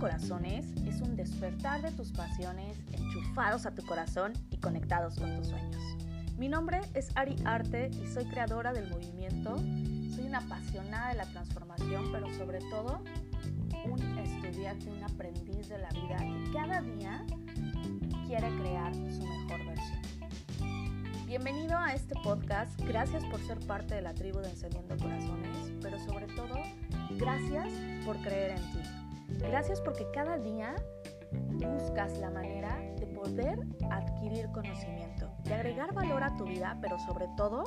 Corazones 0.00 0.64
es 0.86 1.02
un 1.02 1.14
despertar 1.14 1.82
de 1.82 1.92
tus 1.92 2.10
pasiones 2.12 2.78
enchufados 2.90 3.66
a 3.66 3.74
tu 3.74 3.84
corazón 3.84 4.32
y 4.50 4.56
conectados 4.56 5.16
con 5.16 5.36
tus 5.36 5.48
sueños. 5.48 5.76
Mi 6.38 6.48
nombre 6.48 6.80
es 6.94 7.14
Ari 7.16 7.36
Arte 7.44 7.90
y 8.02 8.06
soy 8.06 8.24
creadora 8.24 8.72
del 8.72 8.88
movimiento. 8.88 9.58
Soy 9.58 10.24
una 10.26 10.38
apasionada 10.38 11.10
de 11.10 11.16
la 11.16 11.26
transformación, 11.26 12.10
pero 12.12 12.32
sobre 12.32 12.60
todo 12.70 13.02
un 13.84 14.18
estudiante, 14.18 14.88
un 14.88 15.04
aprendiz 15.04 15.68
de 15.68 15.76
la 15.76 15.90
vida 15.90 16.16
que 16.16 16.50
cada 16.50 16.80
día 16.80 17.26
quiere 18.26 18.48
crear 18.56 18.94
su 18.94 19.22
mejor 19.22 19.66
versión. 19.66 21.26
Bienvenido 21.26 21.76
a 21.76 21.92
este 21.92 22.14
podcast, 22.24 22.80
gracias 22.80 23.22
por 23.26 23.38
ser 23.46 23.58
parte 23.66 23.96
de 23.96 24.00
la 24.00 24.14
tribu 24.14 24.38
de 24.38 24.48
Encendiendo 24.48 24.96
Corazones, 24.96 25.72
pero 25.82 25.98
sobre 26.06 26.26
todo, 26.28 26.54
gracias 27.18 27.68
por 28.06 28.16
creer 28.22 28.52
en 28.52 28.72
ti. 28.72 28.99
Gracias 29.38 29.80
porque 29.80 30.06
cada 30.12 30.38
día 30.38 30.74
buscas 31.32 32.18
la 32.18 32.30
manera 32.30 32.78
de 32.98 33.06
poder 33.06 33.58
adquirir 33.90 34.50
conocimiento, 34.52 35.30
de 35.44 35.54
agregar 35.54 35.92
valor 35.94 36.22
a 36.22 36.36
tu 36.36 36.44
vida, 36.44 36.78
pero 36.80 36.98
sobre 36.98 37.28
todo 37.36 37.64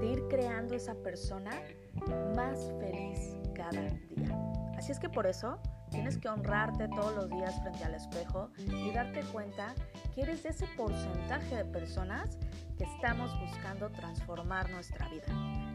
de 0.00 0.06
ir 0.06 0.22
creando 0.28 0.74
esa 0.74 0.94
persona 0.94 1.50
más 2.34 2.58
feliz 2.80 3.36
cada 3.54 3.82
día. 3.82 4.36
Así 4.76 4.92
es 4.92 4.98
que 4.98 5.08
por 5.08 5.26
eso 5.26 5.58
tienes 5.90 6.18
que 6.18 6.28
honrarte 6.28 6.88
todos 6.88 7.14
los 7.14 7.30
días 7.30 7.58
frente 7.62 7.84
al 7.84 7.94
espejo 7.94 8.50
y 8.58 8.90
darte 8.92 9.22
cuenta 9.32 9.74
que 10.14 10.22
eres 10.22 10.44
ese 10.44 10.66
porcentaje 10.76 11.56
de 11.56 11.64
personas 11.64 12.38
que 12.76 12.84
estamos 12.84 13.30
buscando 13.40 13.90
transformar 13.90 14.68
nuestra 14.70 15.08
vida. 15.08 15.26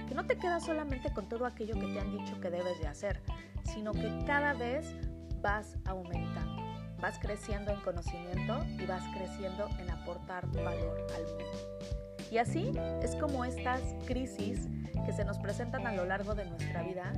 Que 0.08 0.14
no 0.14 0.26
te 0.26 0.38
quedas 0.38 0.66
solamente 0.66 1.12
con 1.14 1.28
todo 1.28 1.46
aquello 1.46 1.74
que 1.76 1.88
te 1.88 2.00
han 2.00 2.12
dicho 2.12 2.40
que 2.40 2.50
debes 2.50 2.80
de 2.80 2.88
hacer, 2.88 3.22
sino 3.64 3.92
que 3.94 4.24
cada 4.28 4.54
vez 4.54 4.96
vas 5.42 5.78
aumentando, 5.86 6.62
vas 7.02 7.18
creciendo 7.20 7.72
en 7.72 7.82
conocimiento 7.82 8.64
y 8.80 8.86
vas 8.86 9.04
creciendo 9.16 9.68
en 9.80 9.90
aportar 9.90 10.48
valor 10.48 11.06
al 11.16 11.24
mundo. 11.24 12.02
Y 12.32 12.38
así 12.38 12.72
es 13.02 13.16
como 13.18 13.44
estas 13.44 13.82
crisis 14.06 14.68
que 15.06 15.12
se 15.12 15.26
nos 15.26 15.38
presentan 15.40 15.86
a 15.88 15.94
lo 15.94 16.06
largo 16.06 16.36
de 16.36 16.46
nuestra 16.46 16.84
vida 16.84 17.12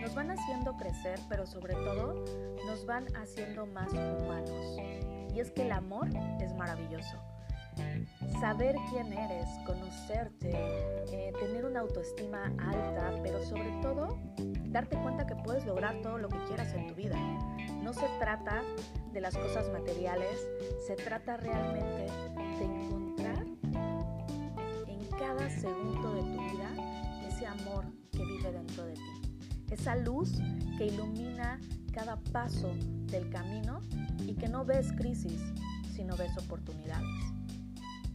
nos 0.00 0.14
van 0.14 0.30
haciendo 0.30 0.76
crecer, 0.76 1.18
pero 1.28 1.46
sobre 1.46 1.74
todo 1.74 2.24
nos 2.66 2.86
van 2.86 3.06
haciendo 3.16 3.66
más 3.66 3.90
humanos. 3.92 4.76
Y 5.34 5.40
es 5.40 5.50
que 5.50 5.62
el 5.62 5.72
amor 5.72 6.08
es 6.40 6.54
maravilloso. 6.54 7.16
Saber 8.40 8.74
quién 8.90 9.12
eres, 9.12 9.48
conocerte, 9.64 10.50
eh, 10.50 11.32
tener 11.38 11.64
una 11.64 11.80
autoestima 11.80 12.44
alta, 12.58 13.12
pero 13.22 13.44
sobre 13.44 13.70
todo 13.82 14.18
darte 14.70 14.96
cuenta 15.00 15.26
que 15.26 15.36
puedes 15.36 15.64
lograr 15.66 16.00
todo 16.02 16.18
lo 16.18 16.28
que 16.28 16.38
quieras 16.44 16.72
en 16.74 16.86
tu 16.86 16.94
vida. 16.94 17.16
No 17.82 17.92
se 17.92 18.06
trata 18.18 18.62
de 19.12 19.20
las 19.20 19.36
cosas 19.36 19.70
materiales, 19.70 20.38
se 20.86 20.94
trata 20.96 21.36
realmente 21.36 22.06
de 22.58 22.64
encontrar 22.64 23.46
en 24.86 25.06
cada 25.18 25.48
segundo 25.50 26.14
de 26.14 26.22
tu 26.22 26.56
vida 26.56 26.70
ese 27.26 27.46
amor 27.46 27.86
que 28.12 28.24
vive 28.24 28.52
dentro 28.52 28.84
de 28.84 28.94
ti. 28.94 29.36
Esa 29.70 29.96
luz 29.96 30.40
que 30.76 30.86
ilumina 30.86 31.58
cada 31.92 32.16
paso 32.32 32.70
del 33.06 33.28
camino 33.30 33.80
y 34.26 34.34
que 34.34 34.48
no 34.48 34.64
ves 34.64 34.92
crisis, 34.92 35.40
sino 35.94 36.16
ves 36.16 36.36
oportunidades. 36.38 37.08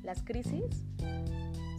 Las 0.03 0.23
crisis 0.23 0.83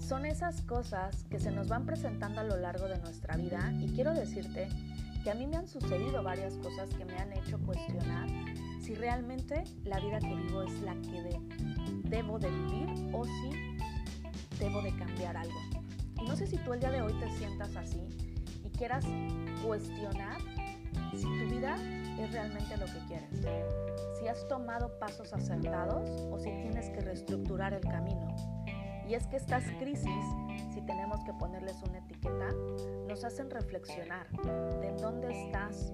son 0.04 0.26
esas 0.26 0.60
cosas 0.62 1.24
que 1.30 1.40
se 1.40 1.50
nos 1.50 1.68
van 1.68 1.86
presentando 1.86 2.40
a 2.40 2.44
lo 2.44 2.56
largo 2.58 2.88
de 2.88 2.98
nuestra 2.98 3.36
vida 3.36 3.72
y 3.80 3.88
quiero 3.94 4.12
decirte 4.12 4.68
que 5.22 5.30
a 5.30 5.34
mí 5.34 5.46
me 5.46 5.56
han 5.56 5.66
sucedido 5.66 6.22
varias 6.22 6.54
cosas 6.58 6.90
que 6.90 7.06
me 7.06 7.16
han 7.16 7.32
hecho 7.32 7.58
cuestionar 7.60 8.28
si 8.82 8.94
realmente 8.94 9.64
la 9.84 9.98
vida 10.00 10.18
que 10.18 10.34
vivo 10.34 10.62
es 10.62 10.78
la 10.82 10.94
que 10.96 11.40
debo 12.04 12.38
de 12.38 12.50
vivir 12.50 13.14
o 13.14 13.24
si 13.24 14.58
debo 14.58 14.82
de 14.82 14.94
cambiar 14.94 15.38
algo. 15.38 15.58
Y 16.20 16.26
no 16.26 16.36
sé 16.36 16.46
si 16.46 16.58
tú 16.58 16.74
el 16.74 16.80
día 16.80 16.90
de 16.90 17.00
hoy 17.00 17.14
te 17.14 17.30
sientas 17.38 17.74
así 17.74 18.02
y 18.62 18.68
quieras 18.76 19.06
cuestionar 19.64 20.38
si 21.14 21.22
tu 21.22 21.54
vida 21.54 21.76
es 22.20 22.30
realmente 22.30 22.76
lo 22.76 22.84
que 22.84 22.98
quieres, 23.08 23.30
si 24.20 24.28
has 24.28 24.46
tomado 24.48 24.98
pasos 24.98 25.32
acertados 25.32 26.10
o 26.30 26.38
si 26.38 26.50
tienes 26.50 26.90
que 26.90 27.00
reestructurar 27.00 27.72
el 27.72 27.80
camino. 27.80 28.63
Y 29.08 29.14
es 29.14 29.26
que 29.26 29.36
estas 29.36 29.64
crisis, 29.78 30.24
si 30.72 30.80
tenemos 30.82 31.22
que 31.24 31.32
ponerles 31.34 31.82
una 31.82 31.98
etiqueta, 31.98 32.48
nos 33.06 33.24
hacen 33.24 33.50
reflexionar 33.50 34.28
de 34.80 34.92
dónde 35.00 35.44
estás, 35.44 35.92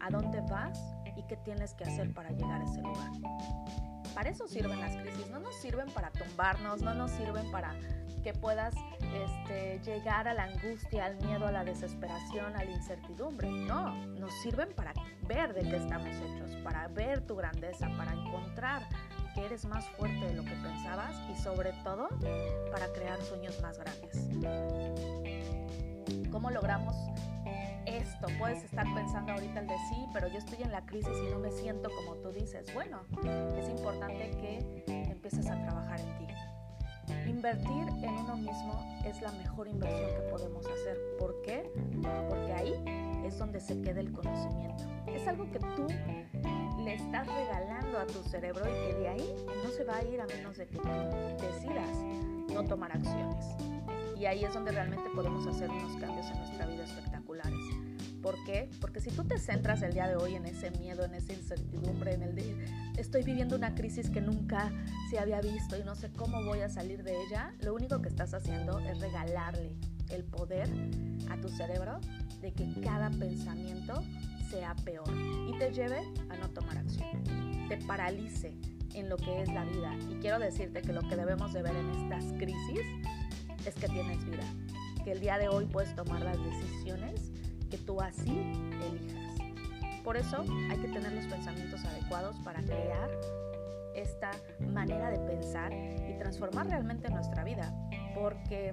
a 0.00 0.10
dónde 0.10 0.40
vas 0.42 0.78
y 1.16 1.22
qué 1.24 1.36
tienes 1.38 1.74
que 1.74 1.84
hacer 1.84 2.12
para 2.12 2.30
llegar 2.30 2.60
a 2.60 2.64
ese 2.64 2.82
lugar. 2.82 3.10
Para 4.14 4.30
eso 4.30 4.46
sirven 4.46 4.80
las 4.80 4.96
crisis, 4.96 5.30
no 5.30 5.38
nos 5.38 5.54
sirven 5.60 5.88
para 5.90 6.10
tumbarnos, 6.10 6.82
no 6.82 6.94
nos 6.94 7.10
sirven 7.12 7.50
para 7.50 7.74
que 8.22 8.32
puedas 8.34 8.74
este, 9.14 9.78
llegar 9.80 10.28
a 10.28 10.34
la 10.34 10.44
angustia, 10.44 11.06
al 11.06 11.16
miedo, 11.24 11.46
a 11.46 11.52
la 11.52 11.64
desesperación, 11.64 12.54
a 12.56 12.64
la 12.64 12.70
incertidumbre. 12.70 13.50
No, 13.50 13.94
nos 14.06 14.32
sirven 14.42 14.68
para 14.74 14.92
ver 15.26 15.54
de 15.54 15.62
qué 15.62 15.76
estamos 15.76 16.14
hechos, 16.16 16.56
para 16.62 16.88
ver 16.88 17.26
tu 17.26 17.36
grandeza, 17.36 17.88
para 17.96 18.12
encontrar 18.12 18.82
que 19.40 19.46
eres 19.46 19.64
más 19.64 19.88
fuerte 19.90 20.26
de 20.26 20.34
lo 20.34 20.44
que 20.44 20.54
pensabas 20.56 21.16
y 21.30 21.36
sobre 21.40 21.72
todo 21.82 22.08
para 22.70 22.92
crear 22.92 23.20
sueños 23.22 23.58
más 23.62 23.78
grandes. 23.78 24.28
¿Cómo 26.30 26.50
logramos 26.50 26.94
esto? 27.86 28.26
Puedes 28.38 28.62
estar 28.64 28.84
pensando 28.94 29.32
ahorita 29.32 29.60
el 29.60 29.66
de 29.66 29.76
sí, 29.88 30.06
pero 30.12 30.28
yo 30.28 30.38
estoy 30.38 30.62
en 30.62 30.70
la 30.70 30.84
crisis 30.84 31.16
y 31.26 31.30
no 31.30 31.38
me 31.38 31.50
siento 31.52 31.88
como 31.96 32.16
tú 32.16 32.30
dices. 32.32 32.66
Bueno, 32.74 33.00
es 33.56 33.68
importante 33.70 34.30
que 34.32 34.84
empieces 35.10 35.46
a 35.46 35.56
trabajar 35.62 35.98
en 36.00 36.18
ti. 36.18 36.26
Invertir 37.26 37.88
en 38.02 38.10
uno 38.10 38.36
mismo 38.36 39.02
es 39.06 39.22
la 39.22 39.32
mejor 39.32 39.68
inversión 39.68 40.10
que 40.10 40.28
podemos 40.30 40.66
hacer. 40.66 40.98
¿Por 41.18 41.40
qué? 41.40 41.70
Porque 42.28 42.52
ahí 42.52 42.74
es 43.24 43.38
donde 43.38 43.60
se 43.60 43.80
queda 43.80 44.00
el 44.00 44.12
conocimiento. 44.12 44.84
Es 45.06 45.26
algo 45.26 45.50
que 45.50 45.58
tú 45.58 45.86
a 48.00 48.06
tu 48.06 48.22
cerebro 48.22 48.64
y 48.66 48.86
que 48.86 48.98
de 48.98 49.08
ahí 49.08 49.34
no 49.64 49.70
se 49.70 49.84
va 49.84 49.96
a 49.96 50.04
ir 50.04 50.20
a 50.20 50.26
menos 50.26 50.56
de 50.56 50.66
que 50.66 50.78
decidas 50.78 51.96
no 52.52 52.64
tomar 52.64 52.92
acciones. 52.92 53.44
Y 54.18 54.26
ahí 54.26 54.44
es 54.44 54.52
donde 54.52 54.72
realmente 54.72 55.08
podemos 55.14 55.46
hacer 55.46 55.70
unos 55.70 55.96
cambios 55.96 56.26
en 56.30 56.38
nuestra 56.38 56.66
vida 56.66 56.84
espectaculares. 56.84 57.58
¿Por 58.22 58.42
qué? 58.44 58.68
Porque 58.80 59.00
si 59.00 59.10
tú 59.10 59.24
te 59.24 59.38
centras 59.38 59.82
el 59.82 59.94
día 59.94 60.06
de 60.06 60.16
hoy 60.16 60.34
en 60.34 60.44
ese 60.44 60.70
miedo, 60.72 61.04
en 61.04 61.14
esa 61.14 61.32
incertidumbre, 61.32 62.14
en 62.14 62.22
el 62.22 62.34
de 62.34 62.90
estoy 62.98 63.22
viviendo 63.22 63.56
una 63.56 63.74
crisis 63.74 64.10
que 64.10 64.20
nunca 64.20 64.70
se 65.08 65.18
había 65.18 65.40
visto 65.40 65.78
y 65.78 65.84
no 65.84 65.94
sé 65.94 66.10
cómo 66.12 66.44
voy 66.44 66.60
a 66.60 66.68
salir 66.68 67.02
de 67.02 67.14
ella, 67.26 67.54
lo 67.62 67.74
único 67.74 68.02
que 68.02 68.08
estás 68.08 68.34
haciendo 68.34 68.78
es 68.80 69.00
regalarle 69.00 69.74
el 70.10 70.24
poder 70.24 70.68
a 71.30 71.40
tu 71.40 71.48
cerebro 71.48 71.98
de 72.42 72.52
que 72.52 72.68
cada 72.82 73.10
pensamiento 73.10 74.02
sea 74.50 74.74
peor 74.84 75.08
y 75.48 75.58
te 75.58 75.72
lleve 75.72 76.00
a 76.28 76.36
no 76.36 76.50
tomar 76.50 76.76
acción, 76.76 77.22
te 77.70 77.76
paralice 77.86 78.52
en 78.94 79.08
lo 79.08 79.16
que 79.16 79.42
es 79.42 79.48
la 79.48 79.64
vida. 79.64 79.96
Y 80.10 80.16
quiero 80.16 80.40
decirte 80.40 80.82
que 80.82 80.92
lo 80.92 81.02
que 81.02 81.14
debemos 81.14 81.52
de 81.52 81.62
ver 81.62 81.76
en 81.76 81.88
estas 81.90 82.24
crisis 82.32 82.80
es 83.64 83.74
que 83.76 83.88
tienes 83.88 84.24
vida, 84.24 84.42
que 85.04 85.12
el 85.12 85.20
día 85.20 85.38
de 85.38 85.48
hoy 85.48 85.66
puedes 85.66 85.94
tomar 85.94 86.20
las 86.20 86.36
decisiones 86.42 87.30
que 87.70 87.78
tú 87.78 88.00
así 88.00 88.28
elijas. 88.28 89.36
Por 90.02 90.16
eso 90.16 90.44
hay 90.68 90.78
que 90.78 90.88
tener 90.88 91.12
los 91.12 91.26
pensamientos 91.26 91.84
adecuados 91.84 92.36
para 92.40 92.60
crear 92.62 93.08
esta 93.94 94.32
manera 94.72 95.10
de 95.10 95.20
pensar 95.20 95.72
y 95.72 96.18
transformar 96.18 96.66
realmente 96.66 97.08
nuestra 97.08 97.44
vida. 97.44 97.72
Porque 98.16 98.72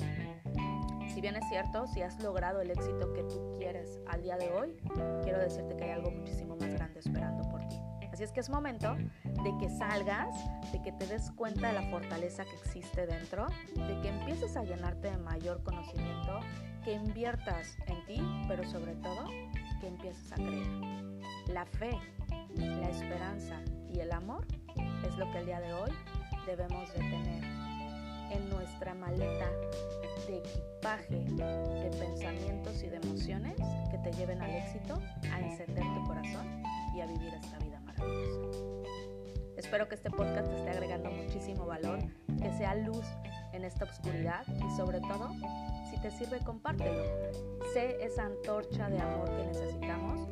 si 1.14 1.22
bien 1.22 1.36
es 1.36 1.48
cierto, 1.50 1.86
si 1.86 2.02
has 2.02 2.20
logrado 2.24 2.62
el 2.62 2.72
éxito 2.72 3.14
que 3.14 3.22
tú 3.24 3.56
quieres 3.60 4.00
al 4.08 4.24
día 4.24 4.38
de 4.38 4.50
hoy, 4.50 4.76
quiero 5.22 5.38
decirte 5.38 5.76
que 5.76 5.84
hay 5.84 5.92
algo 5.92 6.10
muchísimo 6.10 6.56
más 6.56 6.74
grande 6.74 7.00
esperando 7.00 7.48
por 7.52 7.68
ti. 7.68 7.78
Así 8.18 8.24
es 8.24 8.32
que 8.32 8.40
es 8.40 8.50
momento 8.50 8.96
de 8.96 9.58
que 9.60 9.70
salgas, 9.70 10.34
de 10.72 10.82
que 10.82 10.92
te 10.92 11.06
des 11.06 11.30
cuenta 11.34 11.68
de 11.68 11.74
la 11.74 11.84
fortaleza 11.92 12.46
que 12.46 12.56
existe 12.56 13.06
dentro, 13.06 13.46
de 13.76 14.02
que 14.02 14.10
empieces 14.10 14.58
a 14.58 14.64
llenarte 14.64 15.12
de 15.12 15.18
mayor 15.18 15.62
conocimiento, 15.62 16.40
que 16.84 16.94
inviertas 16.94 17.78
en 17.86 18.06
ti, 18.08 18.20
pero 18.48 18.68
sobre 18.68 18.96
todo 18.96 19.28
que 19.80 19.86
empieces 19.86 20.32
a 20.32 20.36
creer. 20.38 20.66
La 21.50 21.68
fe, 21.68 21.92
la 22.56 22.90
esperanza 22.90 23.62
y 23.88 24.00
el 24.00 24.12
amor 24.12 24.48
es 25.06 25.16
lo 25.16 25.32
que 25.32 25.38
el 25.38 25.46
día 25.46 25.60
de 25.60 25.74
hoy 25.74 25.92
debemos 26.48 26.92
de 26.94 27.00
tener 27.02 27.44
en 28.32 28.50
nuestra 28.50 28.96
maleta 28.96 29.52
de 30.26 30.40
equipaje 30.40 31.24
de 31.36 31.92
pensamientos 32.00 32.82
y 32.82 32.90
de 32.90 32.96
emociones 32.96 33.58
que 33.92 34.00
te 34.00 34.12
lleven 34.14 34.42
al 34.42 34.56
éxito, 34.56 35.00
a 35.32 35.40
encender 35.40 35.84
tu 35.84 36.04
corazón 36.08 36.64
y 36.96 37.02
a 37.02 37.06
vivir 37.06 37.32
esta 37.36 37.60
vida 37.60 37.78
Espero 39.58 39.88
que 39.88 39.96
este 39.96 40.10
podcast 40.10 40.50
te 40.50 40.58
esté 40.58 40.70
agregando 40.70 41.10
muchísimo 41.12 41.66
valor, 41.66 42.00
que 42.42 42.52
sea 42.54 42.76
luz 42.76 43.06
en 43.54 43.66
esta 43.66 43.86
oscuridad 43.86 44.46
y 44.48 44.78
sobre 44.78 45.02
todo, 45.02 45.32
si 45.90 46.00
te 46.02 46.12
sirve, 46.12 46.40
compártelo. 46.40 47.04
Sé 47.74 47.98
esa 48.04 48.26
antorcha 48.26 48.90
de 48.90 49.00
amor 49.00 49.30
que 49.36 49.46
necesitamos 49.46 50.30